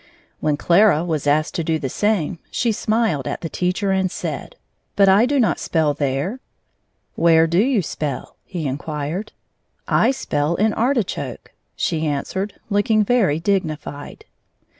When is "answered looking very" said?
12.07-13.39